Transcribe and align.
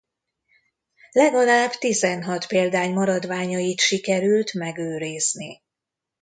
Legalább 1.11 1.71
tizenhat 1.71 2.47
példány 2.47 2.93
maradványait 2.93 3.79
sikerült 3.79 4.53
megőrizni. 4.53 5.63